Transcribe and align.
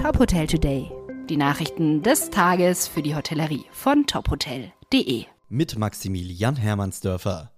Top 0.00 0.18
Hotel 0.18 0.46
Today. 0.46 0.90
Die 1.28 1.36
Nachrichten 1.36 2.02
des 2.02 2.30
Tages 2.30 2.88
für 2.88 3.02
die 3.02 3.14
Hotellerie 3.14 3.66
von 3.70 4.06
tophotel.de. 4.06 5.26
Mit 5.50 5.78
Maximilian 5.78 6.56
Hermannsdörfer. 6.56 7.50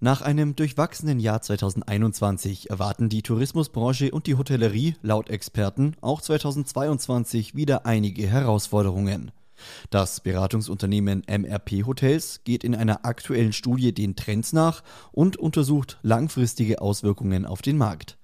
Nach 0.00 0.20
einem 0.20 0.56
durchwachsenen 0.56 1.20
Jahr 1.20 1.40
2021 1.40 2.68
erwarten 2.68 3.08
die 3.08 3.22
Tourismusbranche 3.22 4.10
und 4.10 4.26
die 4.26 4.34
Hotellerie 4.34 4.96
laut 5.02 5.30
Experten 5.30 5.94
auch 6.00 6.20
2022 6.20 7.54
wieder 7.54 7.86
einige 7.86 8.26
Herausforderungen. 8.26 9.30
Das 9.90 10.18
Beratungsunternehmen 10.18 11.22
MRP 11.28 11.86
Hotels 11.86 12.40
geht 12.42 12.64
in 12.64 12.74
einer 12.74 13.04
aktuellen 13.04 13.52
Studie 13.52 13.94
den 13.94 14.16
Trends 14.16 14.52
nach 14.52 14.82
und 15.12 15.36
untersucht 15.36 15.98
langfristige 16.02 16.80
Auswirkungen 16.80 17.46
auf 17.46 17.62
den 17.62 17.76
Markt. 17.76 18.17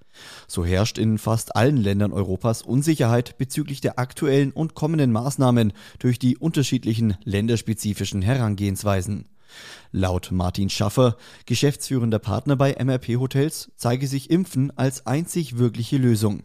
So 0.47 0.65
herrscht 0.65 0.99
in 0.99 1.19
fast 1.19 1.57
allen 1.57 1.77
Ländern 1.77 2.13
Europas 2.13 2.63
Unsicherheit 2.63 3.39
bezüglich 3.39 3.81
der 3.81 3.99
aktuellen 3.99 4.53
und 4.53 4.75
kommenden 4.75 5.13
Maßnahmen 5.13 5.73
durch 5.99 6.19
die 6.19 6.37
unterschiedlichen 6.37 7.17
länderspezifischen 7.25 8.23
Herangehensweisen. 8.23 9.29
Laut 9.93 10.31
Martin 10.33 10.69
Schaffer, 10.69 11.17
geschäftsführender 11.47 12.19
Partner 12.19 12.57
bei 12.57 12.75
MRP 12.83 13.17
Hotels, 13.19 13.71
zeige 13.77 14.07
sich 14.09 14.31
Impfen 14.31 14.77
als 14.77 15.07
einzig 15.07 15.59
wirkliche 15.59 15.97
Lösung. 15.97 16.45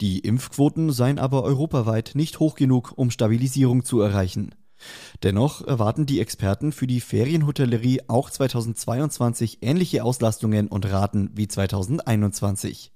Die 0.00 0.20
Impfquoten 0.20 0.90
seien 0.92 1.18
aber 1.18 1.42
europaweit 1.42 2.12
nicht 2.14 2.40
hoch 2.40 2.54
genug, 2.54 2.92
um 2.96 3.10
Stabilisierung 3.10 3.84
zu 3.84 4.00
erreichen. 4.00 4.54
Dennoch 5.22 5.66
erwarten 5.66 6.06
die 6.06 6.20
Experten 6.20 6.72
für 6.72 6.86
die 6.86 7.00
Ferienhotellerie 7.00 8.02
auch 8.08 8.30
2022 8.30 9.58
ähnliche 9.62 10.04
Auslastungen 10.04 10.68
und 10.68 10.90
Raten 10.90 11.30
wie 11.34 11.48
2021. 11.48 12.92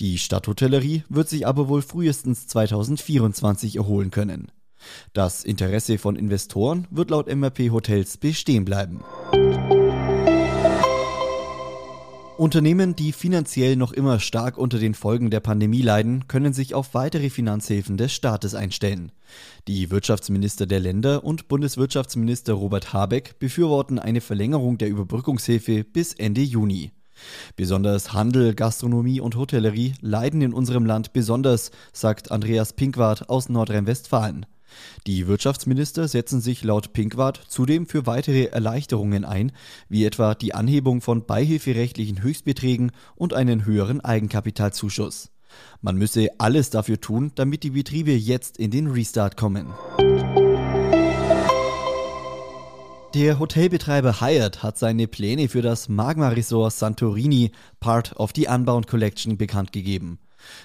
Die 0.00 0.18
Stadthotellerie 0.18 1.04
wird 1.08 1.28
sich 1.28 1.46
aber 1.46 1.68
wohl 1.68 1.82
frühestens 1.82 2.46
2024 2.46 3.76
erholen 3.76 4.10
können. 4.10 4.52
Das 5.12 5.44
Interesse 5.44 5.98
von 5.98 6.16
Investoren 6.16 6.86
wird 6.90 7.10
laut 7.10 7.26
MRP 7.26 7.70
Hotels 7.70 8.16
bestehen 8.16 8.64
bleiben. 8.64 9.02
Unternehmen, 12.38 12.94
die 12.94 13.10
finanziell 13.10 13.74
noch 13.74 13.92
immer 13.92 14.20
stark 14.20 14.58
unter 14.58 14.78
den 14.78 14.94
Folgen 14.94 15.28
der 15.28 15.40
Pandemie 15.40 15.82
leiden, 15.82 16.28
können 16.28 16.52
sich 16.52 16.72
auf 16.72 16.94
weitere 16.94 17.30
Finanzhilfen 17.30 17.96
des 17.96 18.12
Staates 18.12 18.54
einstellen. 18.54 19.10
Die 19.66 19.90
Wirtschaftsminister 19.90 20.66
der 20.66 20.78
Länder 20.78 21.24
und 21.24 21.48
Bundeswirtschaftsminister 21.48 22.52
Robert 22.52 22.92
Habeck 22.92 23.40
befürworten 23.40 23.98
eine 23.98 24.20
Verlängerung 24.20 24.78
der 24.78 24.88
Überbrückungshilfe 24.88 25.82
bis 25.82 26.12
Ende 26.12 26.42
Juni. 26.42 26.92
Besonders 27.56 28.12
Handel, 28.12 28.54
Gastronomie 28.54 29.20
und 29.20 29.36
Hotellerie 29.36 29.94
leiden 30.00 30.42
in 30.42 30.52
unserem 30.52 30.86
Land 30.86 31.12
besonders, 31.12 31.70
sagt 31.92 32.30
Andreas 32.30 32.72
Pinkwart 32.72 33.28
aus 33.28 33.48
Nordrhein-Westfalen. 33.48 34.46
Die 35.06 35.26
Wirtschaftsminister 35.26 36.08
setzen 36.08 36.40
sich 36.40 36.62
laut 36.62 36.92
Pinkwart 36.92 37.40
zudem 37.48 37.86
für 37.86 38.06
weitere 38.06 38.44
Erleichterungen 38.44 39.24
ein, 39.24 39.52
wie 39.88 40.04
etwa 40.04 40.34
die 40.34 40.54
Anhebung 40.54 41.00
von 41.00 41.24
beihilferechtlichen 41.24 42.22
Höchstbeträgen 42.22 42.92
und 43.16 43.34
einen 43.34 43.64
höheren 43.64 44.00
Eigenkapitalzuschuss. 44.00 45.30
Man 45.80 45.96
müsse 45.96 46.28
alles 46.38 46.70
dafür 46.70 47.00
tun, 47.00 47.32
damit 47.34 47.62
die 47.62 47.70
Betriebe 47.70 48.12
jetzt 48.12 48.58
in 48.58 48.70
den 48.70 48.88
Restart 48.88 49.36
kommen. 49.36 49.68
Der 53.18 53.40
Hotelbetreiber 53.40 54.20
Hyatt 54.20 54.62
hat 54.62 54.78
seine 54.78 55.08
Pläne 55.08 55.48
für 55.48 55.60
das 55.60 55.88
Magma 55.88 56.28
Resort 56.28 56.72
Santorini 56.72 57.50
Part 57.80 58.14
of 58.14 58.30
the 58.36 58.46
Unbound 58.46 58.86
Collection 58.86 59.36
bekannt 59.36 59.72
gegeben. 59.72 60.20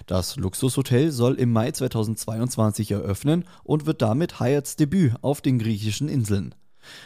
Das 0.05 0.35
Luxushotel 0.35 1.11
soll 1.11 1.33
im 1.33 1.51
Mai 1.51 1.71
2022 1.71 2.91
eröffnen 2.91 3.45
und 3.63 3.87
wird 3.87 4.03
damit 4.03 4.39
Hyatts 4.39 4.75
Debüt 4.75 5.15
auf 5.23 5.41
den 5.41 5.57
griechischen 5.57 6.07
Inseln. 6.07 6.53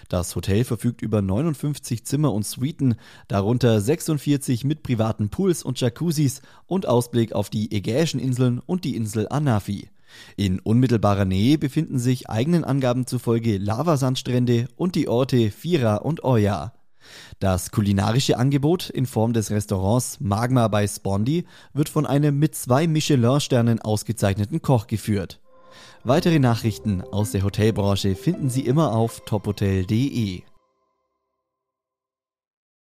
Das 0.09 0.35
Hotel 0.35 0.65
verfügt 0.65 1.01
über 1.01 1.21
59 1.21 2.05
Zimmer 2.05 2.33
und 2.33 2.45
Suiten, 2.45 2.95
darunter 3.29 3.79
46 3.79 4.65
mit 4.65 4.83
privaten 4.83 5.29
Pools 5.29 5.63
und 5.63 5.79
Jacuzzis 5.79 6.41
und 6.65 6.85
Ausblick 6.87 7.31
auf 7.31 7.49
die 7.49 7.71
Ägäischen 7.71 8.19
Inseln 8.19 8.59
und 8.59 8.83
die 8.83 8.97
Insel 8.97 9.29
Anafi. 9.29 9.87
In 10.35 10.59
unmittelbarer 10.59 11.25
Nähe 11.25 11.57
befinden 11.57 11.99
sich 11.99 12.29
eigenen 12.29 12.63
Angaben 12.63 13.07
zufolge 13.07 13.57
Lavasandstrände 13.57 14.67
und 14.75 14.95
die 14.95 15.07
Orte 15.07 15.51
Fira 15.51 15.95
und 15.97 16.23
Oya. 16.23 16.73
Das 17.39 17.71
kulinarische 17.71 18.37
Angebot 18.37 18.89
in 18.89 19.05
Form 19.05 19.33
des 19.33 19.51
Restaurants 19.51 20.19
Magma 20.19 20.67
bei 20.67 20.87
Spondi 20.87 21.45
wird 21.73 21.89
von 21.89 22.05
einem 22.05 22.37
mit 22.37 22.55
zwei 22.55 22.87
Michelin-Sternen 22.87 23.81
ausgezeichneten 23.81 24.61
Koch 24.61 24.87
geführt. 24.87 25.39
Weitere 26.03 26.39
Nachrichten 26.39 27.01
aus 27.01 27.31
der 27.31 27.43
Hotelbranche 27.43 28.15
finden 28.15 28.49
Sie 28.49 28.61
immer 28.61 28.93
auf 28.93 29.21
tophotel.de. 29.25 30.41